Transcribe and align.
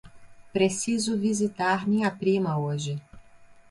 Preciso 0.51 1.15
visitar 1.15 1.87
minha 1.87 2.09
prima 2.09 2.57
hoje. 2.57 2.99